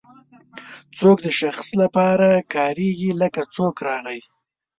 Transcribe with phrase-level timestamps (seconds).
[0.97, 4.19] څوک د شخص لپاره کاریږي لکه څوک راغی.